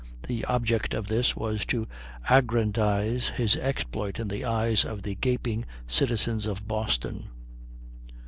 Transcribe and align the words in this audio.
The 0.27 0.43
object 0.45 0.95
of 0.95 1.07
this 1.09 1.35
was 1.35 1.63
to 1.67 1.87
aggrandize 2.27 3.29
his 3.29 3.55
exploit 3.57 4.19
in 4.19 4.29
the 4.29 4.43
eyes 4.43 4.83
of 4.83 5.03
the 5.03 5.13
gaping 5.13 5.63
citizens 5.85 6.47
of 6.47 6.67
Boston." 6.67 7.27